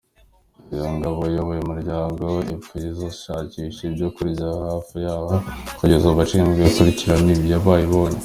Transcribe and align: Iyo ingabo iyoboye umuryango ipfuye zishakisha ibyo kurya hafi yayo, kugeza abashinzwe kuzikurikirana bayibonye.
Iyo 0.71 0.83
ingabo 0.93 1.19
iyoboye 1.31 1.59
umuryango 1.61 2.25
ipfuye 2.53 2.87
zishakisha 2.97 3.81
ibyo 3.89 4.07
kurya 4.15 4.47
hafi 4.65 4.95
yayo, 5.05 5.35
kugeza 5.77 6.05
abashinzwe 6.09 6.53
kuzikurikirana 6.61 7.53
bayibonye. 7.65 8.19